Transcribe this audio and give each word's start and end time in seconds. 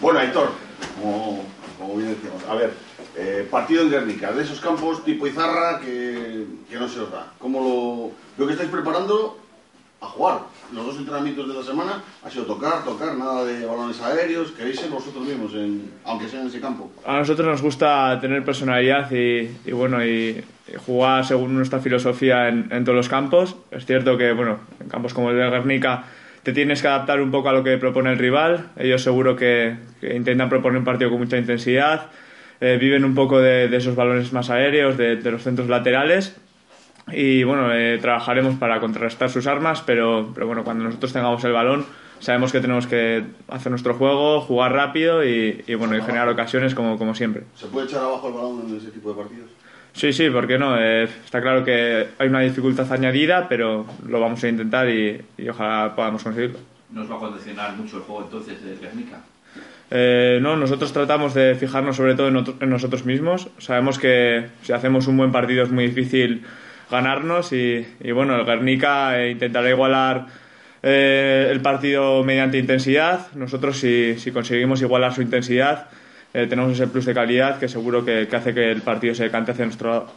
Bueno, 0.00 0.20
Héctor, 0.20 0.50
como, 1.00 1.44
como 1.78 1.96
bien 1.96 2.10
decíamos, 2.10 2.42
a 2.46 2.54
ver, 2.56 2.72
eh, 3.16 3.46
partido 3.50 3.82
en 3.82 3.90
Guernica, 3.90 4.32
de 4.32 4.42
esos 4.42 4.60
campos 4.60 5.02
tipo 5.04 5.26
Izarra 5.26 5.80
que, 5.80 6.44
que 6.68 6.76
no 6.76 6.88
se 6.88 7.00
os 7.00 7.10
da. 7.10 7.32
¿Cómo 7.38 7.60
lo, 7.60 8.10
lo 8.36 8.46
que 8.46 8.52
estáis 8.52 8.70
preparando 8.70 9.38
a 10.02 10.06
jugar? 10.06 10.40
Los 10.74 10.84
dos 10.84 10.96
entrenamientos 10.98 11.48
de 11.48 11.54
la 11.54 11.62
semana 11.62 12.02
ha 12.22 12.28
sido 12.30 12.44
tocar, 12.44 12.84
tocar, 12.84 13.14
nada 13.16 13.44
de 13.44 13.64
balones 13.64 13.98
aéreos. 14.02 14.50
¿Queréis 14.50 14.78
ser 14.80 14.90
vosotros 14.90 15.24
mismos, 15.24 15.54
en, 15.54 15.90
aunque 16.04 16.28
sea 16.28 16.42
en 16.42 16.48
ese 16.48 16.60
campo? 16.60 16.90
A 17.06 17.18
nosotros 17.18 17.46
nos 17.46 17.62
gusta 17.62 18.18
tener 18.20 18.44
personalidad 18.44 19.10
y, 19.10 19.56
y 19.64 19.72
bueno, 19.72 20.04
y, 20.04 20.44
y 20.68 20.74
jugar 20.84 21.24
según 21.24 21.54
nuestra 21.54 21.78
filosofía 21.78 22.48
en, 22.48 22.68
en 22.70 22.84
todos 22.84 22.96
los 22.96 23.08
campos. 23.08 23.56
Es 23.70 23.86
cierto 23.86 24.18
que, 24.18 24.32
bueno, 24.32 24.58
en 24.80 24.88
campos 24.88 25.14
como 25.14 25.30
el 25.30 25.36
de 25.38 25.48
Guernica 25.48 26.04
te 26.44 26.52
tienes 26.52 26.82
que 26.82 26.88
adaptar 26.88 27.20
un 27.20 27.30
poco 27.30 27.48
a 27.48 27.52
lo 27.52 27.64
que 27.64 27.76
propone 27.78 28.12
el 28.12 28.18
rival. 28.18 28.68
Ellos 28.76 29.02
seguro 29.02 29.34
que, 29.34 29.76
intentan 30.02 30.48
proponer 30.48 30.78
un 30.78 30.84
partido 30.84 31.10
con 31.10 31.18
mucha 31.18 31.38
intensidad. 31.38 32.10
Eh, 32.60 32.78
viven 32.80 33.04
un 33.04 33.14
poco 33.14 33.40
de, 33.40 33.74
esos 33.74 33.96
balones 33.96 34.32
más 34.32 34.50
aéreos, 34.50 34.96
de, 34.96 35.16
de 35.16 35.30
los 35.30 35.42
centros 35.42 35.68
laterales. 35.68 36.36
Y 37.12 37.44
bueno, 37.44 37.72
eh, 37.74 37.98
trabajaremos 38.00 38.56
para 38.56 38.78
contrarrestar 38.80 39.30
sus 39.30 39.46
armas, 39.46 39.82
pero, 39.82 40.30
pero 40.34 40.46
bueno, 40.46 40.64
cuando 40.64 40.84
nosotros 40.84 41.12
tengamos 41.12 41.42
el 41.44 41.52
balón, 41.52 41.86
sabemos 42.20 42.52
que 42.52 42.60
tenemos 42.60 42.86
que 42.86 43.24
hacer 43.48 43.70
nuestro 43.70 43.94
juego, 43.94 44.40
jugar 44.40 44.72
rápido 44.72 45.24
y, 45.24 45.64
y 45.66 45.74
bueno, 45.74 45.96
y 45.96 46.02
generar 46.02 46.28
ocasiones 46.28 46.74
como, 46.74 46.98
como 46.98 47.14
siempre. 47.14 47.44
¿Se 47.54 47.66
puede 47.66 47.86
echar 47.86 48.02
abajo 48.02 48.28
el 48.28 48.34
balón 48.34 48.64
en 48.68 48.76
ese 48.76 48.90
tipo 48.90 49.10
de 49.10 49.22
partidos? 49.22 49.50
Sí, 49.92 50.12
sí, 50.12 50.28
¿por 50.28 50.46
qué 50.48 50.58
no? 50.58 50.76
Eh, 50.76 51.04
está 51.04 51.40
claro 51.40 51.64
que 51.64 52.08
hay 52.18 52.28
una 52.28 52.40
dificultad 52.40 52.92
añadida, 52.92 53.48
pero 53.48 53.86
lo 54.06 54.20
vamos 54.20 54.42
a 54.42 54.48
intentar 54.48 54.88
y, 54.88 55.22
y 55.38 55.48
ojalá 55.48 55.94
podamos 55.94 56.22
conseguirlo. 56.22 56.58
¿Nos 56.90 57.10
va 57.10 57.16
a 57.16 57.18
condicionar 57.18 57.76
mucho 57.76 57.98
el 57.98 58.02
juego 58.02 58.22
entonces 58.22 58.62
de 58.64 58.76
Guernica? 58.76 59.20
Eh, 59.90 60.40
no, 60.42 60.56
nosotros 60.56 60.92
tratamos 60.92 61.34
de 61.34 61.54
fijarnos 61.54 61.96
sobre 61.96 62.14
todo 62.14 62.28
en, 62.28 62.36
otro, 62.36 62.56
en, 62.60 62.70
nosotros 62.70 63.04
mismos. 63.04 63.48
Sabemos 63.58 63.98
que 63.98 64.46
si 64.62 64.72
hacemos 64.72 65.06
un 65.06 65.16
buen 65.16 65.30
partido 65.30 65.62
es 65.62 65.70
muy 65.70 65.86
difícil 65.86 66.42
ganarnos 66.90 67.52
y, 67.52 67.86
y 68.00 68.10
bueno, 68.10 68.36
el 68.36 68.44
Guernica 68.44 69.20
eh, 69.20 69.30
intentará 69.30 69.70
igualar 69.70 70.26
eh, 70.86 71.48
el 71.50 71.60
partido 71.62 72.22
mediante 72.22 72.58
intensidad. 72.58 73.32
Nosotros 73.32 73.78
si, 73.78 74.18
si 74.18 74.30
conseguimos 74.30 74.82
igualar 74.82 75.14
su 75.14 75.22
intensidad 75.22 75.88
eh, 76.34 76.48
tenemos 76.48 76.72
ese 76.72 76.88
plus 76.88 77.04
de 77.04 77.14
calidad 77.14 77.60
que 77.60 77.68
seguro 77.68 78.04
que, 78.04 78.26
que, 78.28 78.36
hace 78.36 78.52
que 78.52 78.72
el 78.72 78.82
partido 78.82 79.14
se 79.14 79.22
decante 79.22 79.52
hacia 79.52 79.64
nuestro 79.64 79.88
lado. 79.88 80.12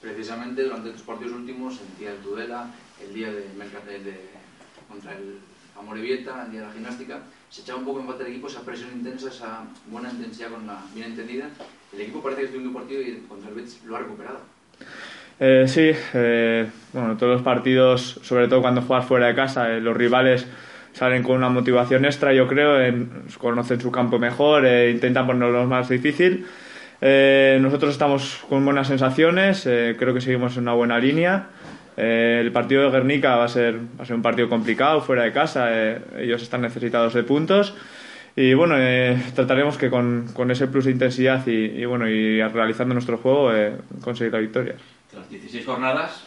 Precisamente 0.00 0.62
durante 0.62 0.90
tus 0.90 1.02
partidos 1.02 1.34
últimos, 1.34 1.80
el 1.80 1.98
día 1.98 2.10
del 2.12 2.20
Tudela, 2.20 2.70
el 3.02 3.12
día 3.12 3.32
de, 3.32 3.40
de, 3.40 4.04
de 4.04 4.20
contra 4.88 5.12
el 5.16 5.40
Amorebieta, 5.76 6.44
el 6.44 6.52
día 6.52 6.60
de 6.60 6.66
la 6.68 6.72
gimnástica, 6.72 7.18
se 7.50 7.62
echaba 7.62 7.80
un 7.80 7.84
poco 7.84 8.00
en 8.00 8.06
falta 8.06 8.22
el 8.24 8.30
equipo 8.30 8.46
esa 8.46 8.60
presión 8.60 8.90
intensa, 8.92 9.28
esa 9.28 9.64
buena 9.90 10.08
intensidad 10.08 10.50
con 10.50 10.68
la 10.68 10.80
bien 10.94 11.08
entendida. 11.08 11.50
El 11.92 12.00
equipo 12.00 12.22
parece 12.22 12.42
que 12.42 12.46
estuvo 12.46 12.62
un 12.62 12.72
partido 12.72 13.02
y 13.02 13.24
contra 13.28 13.48
el 13.48 13.56
Betis 13.56 13.80
lo 13.84 13.96
ha 13.96 13.98
recuperado. 13.98 14.40
Eh, 15.38 15.64
sí, 15.68 15.90
eh, 16.14 16.66
bueno, 16.92 17.16
todos 17.16 17.34
los 17.34 17.42
partidos, 17.42 18.20
sobre 18.22 18.48
todo 18.48 18.62
cuando 18.62 18.82
juegas 18.82 19.06
fuera 19.06 19.26
de 19.26 19.34
casa, 19.34 19.70
eh, 19.70 19.80
los 19.80 19.96
rivales 19.96 20.46
salen 20.96 21.22
con 21.22 21.36
una 21.36 21.50
motivación 21.50 22.06
extra, 22.06 22.32
yo 22.32 22.48
creo, 22.48 22.80
en, 22.80 23.10
conocen 23.38 23.78
su 23.78 23.92
campo 23.92 24.18
mejor, 24.18 24.64
eh, 24.64 24.90
intentan 24.90 25.26
ponerlo 25.26 25.66
más 25.66 25.90
difícil. 25.90 26.46
Eh, 27.02 27.58
nosotros 27.60 27.92
estamos 27.92 28.42
con 28.48 28.64
buenas 28.64 28.88
sensaciones, 28.88 29.66
eh, 29.66 29.94
creo 29.98 30.14
que 30.14 30.22
seguimos 30.22 30.56
en 30.56 30.62
una 30.62 30.72
buena 30.72 30.98
línea. 30.98 31.48
el 31.98 32.50
partido 32.52 32.84
de 32.84 32.90
Guernica 32.90 33.36
va 33.36 33.44
a, 33.44 33.48
ser, 33.48 33.76
va 33.76 34.04
a 34.04 34.06
ser 34.06 34.16
un 34.16 34.22
partido 34.22 34.48
complicado, 34.48 35.00
fuera 35.02 35.24
de 35.24 35.32
casa, 35.32 35.70
ellos 36.18 36.42
están 36.42 36.62
necesitados 36.62 37.14
de 37.14 37.22
puntos. 37.22 37.74
Y 38.34 38.54
bueno, 38.54 38.76
trataremos 39.34 39.78
que 39.78 39.90
con, 39.90 40.50
ese 40.50 40.66
plus 40.66 40.84
de 40.86 40.92
intensidad 40.92 41.46
y, 41.46 41.82
y, 41.82 41.84
bueno, 41.86 42.06
y 42.08 42.42
realizando 42.42 42.94
nuestro 42.94 43.18
juego 43.18 43.50
conseguir 44.02 44.32
la 44.32 44.40
victoria. 44.40 44.74
Tras 45.16 45.30
16 45.30 45.64
jornadas, 45.64 46.22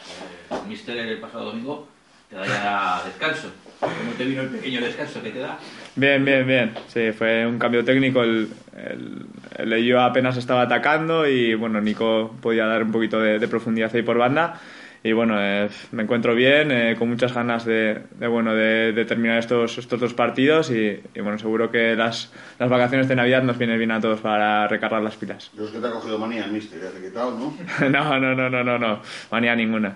el 0.50 0.68
Mister 0.68 0.98
el 0.98 1.20
pasado 1.20 1.46
domingo 1.46 1.88
te 2.28 2.36
da 2.38 2.48
ya 2.48 3.04
descanso. 3.06 3.52
¿Cómo 3.80 4.14
te 4.18 4.26
vino 4.26 4.42
el 4.42 4.50
pequeño 4.50 4.82
descanso 4.82 5.22
que 5.22 5.30
te 5.30 5.38
da? 5.38 5.60
Bien, 5.96 6.26
bien, 6.26 6.48
bien. 6.48 6.74
Sí, 6.88 7.12
fue 7.12 7.46
un 7.46 7.60
cambio 7.60 7.86
técnico. 7.86 8.24
El, 8.24 8.50
el, 8.76 9.28
el 9.72 9.86
yo 9.86 10.02
apenas 10.02 10.38
estaba 10.38 10.64
atacando 10.64 11.28
y 11.28 11.54
bueno, 11.54 11.80
Nico 11.80 12.36
podía 12.42 12.66
dar 12.66 12.82
un 12.82 12.92
poquito 12.92 13.20
de, 13.20 13.38
de 13.38 13.48
profundidad 13.48 13.96
ahí 13.96 14.02
por 14.02 14.18
banda. 14.18 14.60
Y 15.02 15.14
bueno, 15.14 15.36
eh, 15.38 15.70
me 15.92 16.04
encuentro 16.04 16.36
bien, 16.36 16.72
eh, 16.72 16.96
con 17.00 17.10
muchas 17.10 17.34
ganas 17.34 17.66
de, 17.66 18.02
de 18.20 18.28
bueno, 18.28 18.54
de, 18.54 18.92
de, 18.92 19.06
terminar 19.06 19.40
estos, 19.40 19.78
estos 19.78 20.00
dos 20.00 20.14
partidos 20.14 20.72
y, 20.72 21.00
y, 21.16 21.22
bueno, 21.22 21.40
seguro 21.40 21.72
que 21.72 21.96
las, 21.96 22.34
las 22.60 22.70
vacaciones 22.70 23.08
de 23.08 23.16
Navidad 23.16 23.44
nos 23.44 23.58
vienen 23.58 23.78
bien 23.78 23.92
a 23.92 24.02
todos 24.02 24.20
para 24.20 24.68
recargar 24.68 25.02
las 25.02 25.16
pilas. 25.16 25.52
Yo 25.56 25.66
es 25.66 25.72
que 25.72 25.80
te 25.80 25.88
ha 25.88 25.92
cogido 25.92 26.20
manía 26.20 26.44
el 26.44 26.52
mister, 26.52 26.82
ya 26.82 26.90
te 26.90 27.00
he 27.00 27.10
quitado, 27.10 27.32
¿no? 27.32 27.54
no, 27.90 28.20
no, 28.20 28.36
no, 28.36 28.50
no, 28.50 28.64
no, 28.64 28.78
no, 28.78 29.02
manía 29.32 29.56
ninguna. 29.56 29.96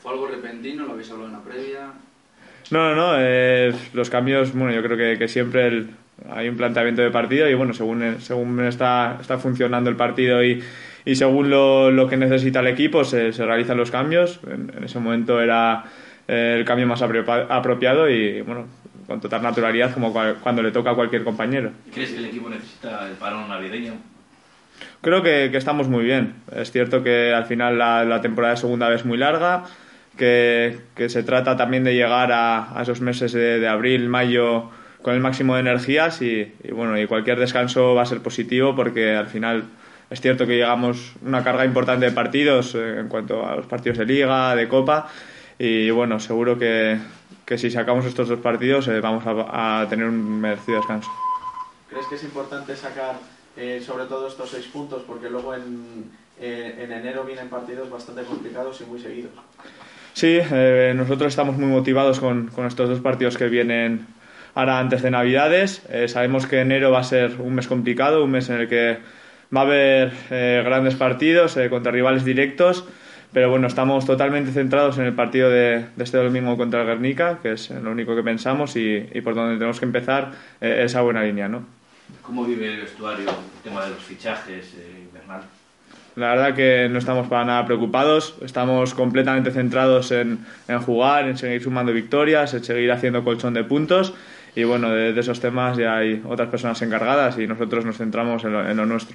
¿Fue 0.00 0.12
algo 0.12 0.28
repentino? 0.28 0.86
¿Lo 0.86 0.92
habéis 0.92 1.10
hablado 1.10 1.28
en 1.28 1.32
la 1.32 1.42
previa? 1.42 1.80
No, 2.70 2.90
no, 2.90 2.94
no. 2.94 3.14
Eh, 3.18 3.74
los 3.94 4.10
cambios, 4.10 4.52
bueno, 4.52 4.72
yo 4.72 4.82
creo 4.82 4.96
que, 4.96 5.18
que 5.18 5.26
siempre 5.26 5.66
el, 5.66 5.90
hay 6.30 6.48
un 6.48 6.56
planteamiento 6.56 7.02
de 7.02 7.10
partido 7.10 7.48
y 7.48 7.54
bueno, 7.54 7.74
según, 7.74 8.20
según 8.20 8.64
está, 8.64 9.18
está 9.20 9.38
funcionando 9.38 9.90
el 9.90 9.96
partido 9.96 10.42
y, 10.42 10.62
y 11.06 11.14
según 11.14 11.48
lo, 11.48 11.90
lo, 11.92 12.08
que 12.08 12.16
necesita 12.16 12.60
el 12.60 12.66
equipo 12.66 13.04
se, 13.04 13.32
se 13.32 13.46
realizan 13.46 13.76
los 13.76 13.92
cambios. 13.92 14.40
En, 14.44 14.72
en, 14.76 14.84
ese 14.84 14.98
momento 14.98 15.40
era 15.40 15.84
eh, 16.26 16.56
el 16.58 16.64
cambio 16.64 16.86
más 16.88 17.00
apropiado 17.00 18.10
y 18.10 18.42
bueno, 18.42 18.66
con 19.06 19.20
total 19.20 19.40
naturalidad 19.40 19.94
como 19.94 20.12
cuando 20.12 20.62
le 20.62 20.72
toca 20.72 20.90
a 20.90 20.94
cualquier 20.94 21.22
compañero. 21.22 21.70
¿Crees 21.94 22.10
que 22.10 22.18
el 22.18 22.24
equipo 22.26 22.50
necesita 22.50 23.08
el 23.08 23.14
parón 23.14 23.48
navideño? 23.48 23.94
Creo 25.00 25.22
que, 25.22 25.48
que 25.52 25.56
estamos 25.56 25.88
muy 25.88 26.04
bien. 26.04 26.34
Es 26.54 26.72
cierto 26.72 27.04
que 27.04 27.32
al 27.32 27.46
final 27.46 27.78
la, 27.78 28.04
la 28.04 28.20
temporada 28.20 28.54
de 28.54 28.60
segunda 28.60 28.88
vez 28.88 29.00
es 29.00 29.06
muy 29.06 29.16
larga 29.16 29.62
que, 30.18 30.76
que, 30.96 31.08
se 31.08 31.22
trata 31.22 31.56
también 31.56 31.84
de 31.84 31.94
llegar 31.94 32.32
a, 32.32 32.76
a 32.76 32.82
esos 32.82 33.00
meses 33.00 33.32
de, 33.32 33.60
de, 33.60 33.68
abril, 33.68 34.08
mayo 34.08 34.70
con 35.02 35.14
el 35.14 35.20
máximo 35.20 35.54
de 35.54 35.60
energías 35.60 36.20
y, 36.20 36.52
y, 36.64 36.72
bueno, 36.72 36.98
y 36.98 37.06
cualquier 37.06 37.38
descanso 37.38 37.94
va 37.94 38.02
a 38.02 38.06
ser 38.06 38.22
positivo 38.22 38.74
porque 38.74 39.14
al 39.14 39.28
final 39.28 39.64
es 40.10 40.20
cierto 40.20 40.46
que 40.46 40.54
llegamos 40.54 41.12
una 41.24 41.42
carga 41.42 41.64
importante 41.64 42.06
de 42.06 42.12
partidos 42.12 42.74
eh, 42.74 43.00
en 43.00 43.08
cuanto 43.08 43.46
a 43.46 43.56
los 43.56 43.66
partidos 43.66 43.98
de 43.98 44.06
liga, 44.06 44.54
de 44.54 44.68
copa 44.68 45.08
y 45.58 45.90
bueno, 45.90 46.20
seguro 46.20 46.58
que, 46.58 46.98
que 47.44 47.58
si 47.58 47.70
sacamos 47.70 48.04
estos 48.04 48.28
dos 48.28 48.40
partidos 48.40 48.88
eh, 48.88 49.00
vamos 49.00 49.24
a, 49.26 49.80
a, 49.80 49.88
tener 49.88 50.06
un 50.06 50.40
merecido 50.40 50.78
descanso. 50.78 51.10
¿Crees 51.88 52.06
que 52.06 52.14
es 52.16 52.24
importante 52.24 52.76
sacar 52.76 53.16
eh, 53.56 53.82
sobre 53.84 54.04
todo 54.04 54.28
estos 54.28 54.50
seis 54.50 54.66
puntos 54.66 55.02
porque 55.06 55.30
luego 55.30 55.54
en, 55.54 56.10
en 56.40 56.92
enero 56.92 57.24
vienen 57.24 57.48
partidos 57.48 57.90
bastante 57.90 58.22
complicados 58.22 58.80
y 58.80 58.84
muy 58.84 59.00
seguidos? 59.00 59.32
Sí, 60.12 60.38
nosotros 60.94 61.28
estamos 61.28 61.58
muy 61.58 61.68
motivados 61.68 62.20
con, 62.20 62.48
con, 62.48 62.66
estos 62.66 62.88
dos 62.88 63.00
partidos 63.00 63.36
que 63.36 63.48
vienen 63.48 64.06
ahora 64.56 64.80
antes 64.80 65.02
de 65.02 65.10
Navidades. 65.12 65.82
Eh, 65.90 66.08
sabemos 66.08 66.46
que 66.46 66.60
enero 66.60 66.90
va 66.90 67.00
a 67.00 67.04
ser 67.04 67.36
un 67.38 67.54
mes 67.54 67.68
complicado, 67.68 68.24
un 68.24 68.30
mes 68.32 68.48
en 68.48 68.56
el 68.56 68.68
que 68.68 68.98
va 69.54 69.60
a 69.60 69.64
haber 69.64 70.12
eh, 70.30 70.62
grandes 70.64 70.94
partidos 70.94 71.58
contra 71.70 71.92
rivales 71.92 72.24
directos, 72.24 72.84
pero 73.32 73.50
bueno, 73.50 73.66
estamos 73.66 74.06
totalmente 74.06 74.52
centrados 74.52 74.98
en 74.98 75.04
el 75.04 75.12
partido 75.12 75.50
de, 75.50 75.86
de, 75.94 76.04
este 76.04 76.18
domingo 76.18 76.56
contra 76.56 76.82
el 76.82 76.86
Guernica, 76.86 77.38
que 77.42 77.52
es 77.52 77.70
lo 77.70 77.90
único 77.90 78.14
que 78.16 78.22
pensamos 78.22 78.76
y, 78.76 79.08
y 79.12 79.20
por 79.20 79.34
donde 79.34 79.56
tenemos 79.56 79.78
que 79.78 79.84
empezar 79.84 80.32
esa 80.60 81.02
buena 81.02 81.22
línea. 81.22 81.48
¿no? 81.48 81.64
¿Cómo 82.22 82.44
vive 82.44 82.72
el 82.74 82.80
vestuario 82.80 83.28
el 83.28 83.62
tema 83.62 83.84
de 83.84 83.90
los 83.90 83.98
fichajes 83.98 84.74
invernal? 85.06 85.42
La 86.16 86.30
verdad 86.30 86.54
que 86.54 86.88
no 86.90 86.98
estamos 86.98 87.28
para 87.28 87.44
nada 87.44 87.66
preocupados, 87.66 88.36
estamos 88.40 88.94
completamente 88.94 89.50
centrados 89.50 90.10
en, 90.12 90.46
en, 90.66 90.80
jugar, 90.80 91.28
en 91.28 91.36
seguir 91.36 91.62
sumando 91.62 91.92
victorias, 91.92 92.54
en 92.54 92.64
seguir 92.64 92.90
haciendo 92.90 93.22
colchón 93.22 93.52
de 93.52 93.64
puntos 93.64 94.14
y 94.54 94.64
bueno, 94.64 94.88
de, 94.90 95.12
de 95.12 95.20
esos 95.20 95.40
temas 95.40 95.76
ya 95.76 95.96
hay 95.98 96.22
otras 96.26 96.48
personas 96.48 96.80
encargadas 96.80 97.38
y 97.38 97.46
nosotros 97.46 97.84
nos 97.84 97.98
centramos 97.98 98.42
en 98.44 98.52
lo, 98.54 98.66
en 98.66 98.76
lo 98.78 98.86
nuestro. 98.86 99.14